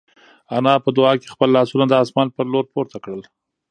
انا 0.57 0.73
په 0.83 0.89
دعا 0.97 1.11
کې 1.19 1.31
خپل 1.33 1.49
لاسونه 1.57 1.85
د 1.87 1.93
اسمان 2.03 2.27
په 2.35 2.41
لور 2.51 2.65
پورته 2.73 2.97
کړل. 3.03 3.21